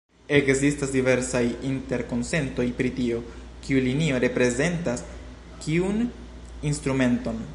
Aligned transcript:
Ekzistas 0.35 0.93
diversaj 0.93 1.41
interkonsentoj 1.71 2.65
pri 2.79 2.93
tio, 3.01 3.19
kiu 3.67 3.83
linio 3.89 4.23
reprezentas 4.25 5.07
kiun 5.67 6.05
instrumenton. 6.73 7.47